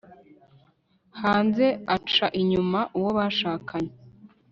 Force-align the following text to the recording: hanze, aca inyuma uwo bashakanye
hanze, 1.21 1.65
aca 1.95 2.27
inyuma 2.41 2.79
uwo 2.97 3.09
bashakanye 3.17 3.93